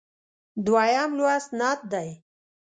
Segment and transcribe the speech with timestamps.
[0.65, 2.09] دویم لوست نعت دی.